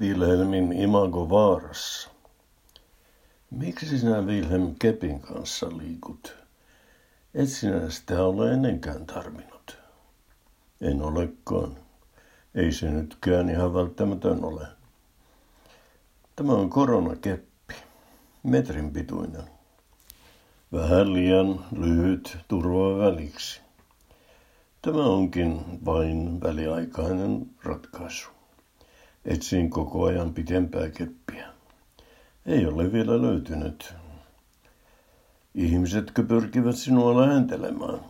Wilhelmin 0.00 0.72
imago 0.72 1.30
vaarassa. 1.30 2.10
Miksi 3.50 3.98
sinä 3.98 4.20
Wilhelm 4.20 4.74
Kepin 4.78 5.20
kanssa 5.20 5.66
liikut? 5.78 6.36
Et 7.34 7.48
sinä 7.48 7.90
sitä 7.90 8.24
ole 8.24 8.52
ennenkään 8.52 9.06
tarvinnut. 9.06 9.78
En 10.80 11.02
olekaan. 11.02 11.76
Ei 12.54 12.72
se 12.72 12.90
nytkään 12.90 13.50
ihan 13.50 13.74
välttämätön 13.74 14.44
ole. 14.44 14.66
Tämä 16.36 16.52
on 16.52 16.70
koronakeppi. 16.70 17.74
Metrin 18.42 18.92
pituinen. 18.92 19.44
Vähän 20.72 21.12
liian 21.12 21.64
lyhyt 21.72 22.38
turva 22.48 22.98
väliksi. 22.98 23.60
Tämä 24.82 25.04
onkin 25.04 25.80
vain 25.84 26.40
väliaikainen 26.42 27.46
ratkaisu. 27.64 28.28
Etsin 29.24 29.70
koko 29.70 30.04
ajan 30.04 30.34
pitempää 30.34 30.90
keppiä. 30.90 31.48
Ei 32.46 32.66
ole 32.66 32.92
vielä 32.92 33.22
löytynyt. 33.22 33.94
Ihmisetkö 35.54 36.22
pyrkivät 36.22 36.76
sinua 36.76 37.20
lähentelemään? 37.20 38.00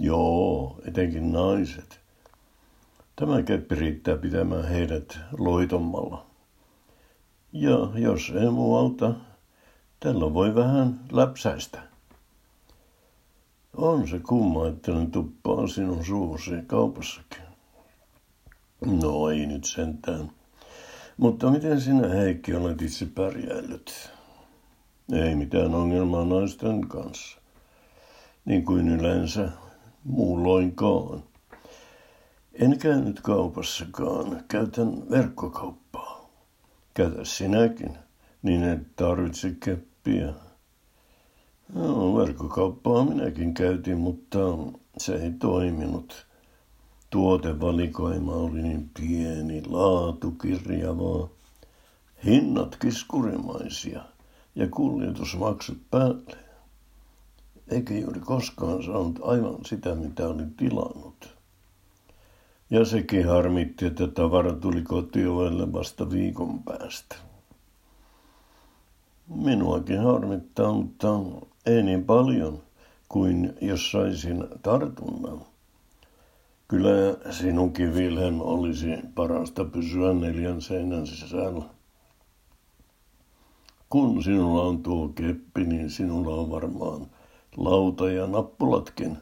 Joo, 0.00 0.80
etenkin 0.84 1.32
naiset. 1.32 2.00
Tämä 3.16 3.42
keppi 3.42 3.74
riittää 3.74 4.16
pitämään 4.16 4.68
heidät 4.68 5.18
loitommalla. 5.38 6.26
Ja 7.52 7.90
jos 7.94 8.32
ei 8.40 8.50
muualta, 8.50 9.14
tällä 10.00 10.34
voi 10.34 10.54
vähän 10.54 11.00
läpsäistä. 11.12 11.82
On 13.76 14.08
se 14.08 14.18
kumma, 14.18 14.68
että 14.68 14.92
ne 14.92 15.06
tuppaa 15.06 15.66
sinun 15.66 16.04
suusi 16.04 16.50
kaupassakin. 16.66 17.42
No 18.80 19.30
ei 19.30 19.46
nyt 19.46 19.64
sentään. 19.64 20.37
Mutta 21.18 21.50
miten 21.50 21.80
sinä 21.80 22.08
Heikki 22.08 22.54
olet 22.54 22.82
itse 22.82 23.06
pärjäillyt? 23.06 24.10
Ei 25.12 25.34
mitään 25.34 25.74
ongelmaa 25.74 26.24
naisten 26.24 26.88
kanssa. 26.88 27.38
Niin 28.44 28.64
kuin 28.64 28.88
yleensä 28.88 29.48
muulloinkaan. 30.04 31.22
En 32.52 32.78
käynyt 32.78 33.20
kaupassakaan. 33.20 34.44
Käytän 34.48 35.10
verkkokauppaa. 35.10 36.30
Käytä 36.94 37.24
sinäkin, 37.24 37.98
niin 38.42 38.62
et 38.62 38.96
tarvitse 38.96 39.56
keppiä. 39.64 40.32
No, 41.74 42.16
verkkokauppaa 42.16 43.04
minäkin 43.04 43.54
käytin, 43.54 43.98
mutta 43.98 44.38
se 44.98 45.14
ei 45.14 45.30
toiminut. 45.30 46.27
Tuotevalikoima 47.10 48.32
oli 48.32 48.62
niin 48.62 48.90
pieni, 49.00 49.62
laatu 49.66 50.30
kirjavaa, 50.30 51.28
hinnat 52.24 52.76
kiskurimaisia 52.76 54.02
ja 54.54 54.68
kuljetusmaksut 54.68 55.78
päälle. 55.90 56.36
Eikä 57.70 57.94
juuri 57.94 58.20
koskaan 58.20 58.82
saanut 58.82 59.18
aivan 59.22 59.64
sitä, 59.66 59.94
mitä 59.94 60.28
oli 60.28 60.42
tilannut. 60.56 61.36
Ja 62.70 62.84
sekin 62.84 63.26
harmitti, 63.28 63.86
että 63.86 64.06
tavara 64.06 64.52
tuli 64.52 64.82
kotiovelle 64.82 65.72
vasta 65.72 66.10
viikon 66.10 66.62
päästä. 66.62 67.16
Minuakin 69.28 70.02
harmittaa, 70.02 70.72
mutta 70.72 71.08
ei 71.66 71.82
niin 71.82 72.04
paljon 72.04 72.62
kuin 73.08 73.54
jos 73.60 73.90
saisin 73.90 74.44
tartunnan. 74.62 75.40
Kyllä 76.68 77.32
sinunkin, 77.32 77.94
Wilhelm, 77.94 78.40
olisi 78.40 78.86
parasta 79.14 79.64
pysyä 79.64 80.14
neljän 80.14 80.60
seinän 80.60 81.06
sisällä. 81.06 81.64
Kun 83.90 84.22
sinulla 84.22 84.62
on 84.62 84.82
tuo 84.82 85.08
keppi, 85.08 85.64
niin 85.64 85.90
sinulla 85.90 86.34
on 86.34 86.50
varmaan 86.50 87.06
lauta 87.56 88.10
ja 88.10 88.26
nappulatkin. 88.26 89.18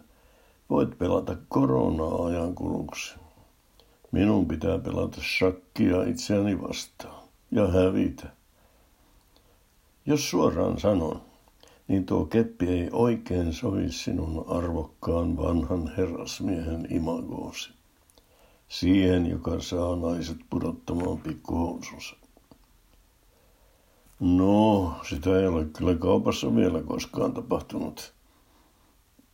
Voit 0.71 0.99
pelata 0.99 1.37
koronaa 1.49 2.27
ajankuluksi. 2.27 3.15
Minun 4.13 4.49
pitää 4.49 4.79
pelata 4.79 5.21
shakkia 5.39 6.03
itseäni 6.03 6.63
vastaan 6.63 7.23
ja 7.51 7.67
hävitä. 7.67 8.27
Jos 10.07 10.31
suoraan 10.31 10.81
sanon, 10.81 11.23
niin 11.89 12.07
tuo 12.07 12.25
keppi 12.25 12.69
ei 12.69 12.89
oikein 12.93 13.53
sovi 13.53 13.93
sinun 13.93 14.45
arvokkaan 14.49 15.37
vanhan 15.37 15.93
herrasmiehen 15.97 16.87
imagoosi. 16.91 17.71
Siihen, 18.69 19.27
joka 19.27 19.61
saa 19.61 19.97
naiset 19.97 20.39
pudottamaan 20.51 21.19
pikkuhousunsa. 21.19 22.17
No, 24.21 24.93
sitä 25.09 25.41
ei 25.41 25.47
ole 25.47 25.65
kyllä 25.65 25.95
kaupassa 25.95 26.57
vielä 26.57 26.83
koskaan 26.83 27.33
tapahtunut. 27.33 28.15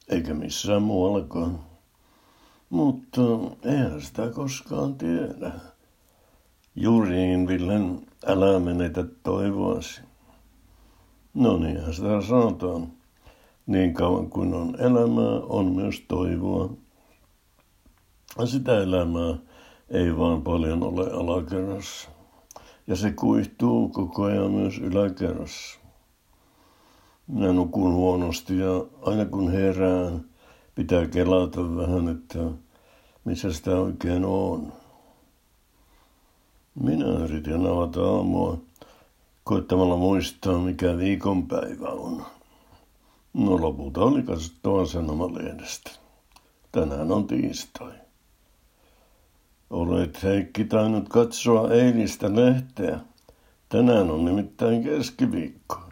Eikä 0.09 0.35
missään 0.35 0.83
muuallakaan. 0.83 1.61
Mutta 2.71 3.21
eihän 3.65 4.03
sitä 4.03 4.31
koskaan 4.31 4.95
tiedä. 4.95 5.53
Juuriin, 6.77 7.49
Villen, 7.49 8.07
älä 8.27 8.61
menetä 8.61 9.05
toivoasi. 9.23 10.01
No 11.35 11.57
niinhän 11.57 11.95
sitä 11.95 12.21
sanotaan. 12.21 12.93
Niin 13.67 13.95
kauan 13.95 14.31
kuin 14.31 14.55
on 14.55 14.77
elämää, 14.81 15.41
on 15.49 15.67
myös 15.67 16.05
toivoa. 16.09 16.71
Sitä 18.45 18.83
elämää 18.83 19.37
ei 19.91 20.17
vaan 20.17 20.43
paljon 20.43 20.83
ole 20.83 21.11
alakerrassa. 21.11 22.09
Ja 22.87 22.97
se 22.97 23.11
kuihtuu 23.11 23.89
koko 23.89 24.23
ajan 24.23 24.51
myös 24.51 24.79
yläkerrassa. 24.79 25.79
Minä 27.27 27.53
nukun 27.53 27.93
huonosti 27.93 28.59
ja 28.59 28.85
aina 29.03 29.25
kun 29.25 29.53
herään, 29.53 30.25
pitää 30.75 31.07
kelata 31.07 31.77
vähän, 31.77 32.09
että 32.09 32.39
missä 33.25 33.53
sitä 33.53 33.71
oikein 33.81 34.25
on. 34.25 34.73
Minä 36.75 37.07
yritin 37.07 37.67
avata 37.67 38.05
aamua 38.05 38.59
koittamalla 39.45 39.97
muistaa, 39.97 40.59
mikä 40.59 40.97
viikonpäivä 40.99 41.89
on. 41.89 42.25
No 43.35 43.61
lopulta 43.61 44.01
oli 44.01 44.23
katsottava 44.23 44.87
sanomalehdestä. 44.87 45.91
Tänään 46.73 47.13
on 47.13 47.27
tiistai. 47.27 47.93
Olet 49.71 50.23
Heikki 50.23 50.65
tainnut 50.65 51.09
katsoa 51.09 51.71
eilistä 51.71 52.37
lehteä. 52.37 53.01
Tänään 53.69 54.11
on 54.11 54.25
nimittäin 54.25 54.85
keskiviikko. 54.85 55.92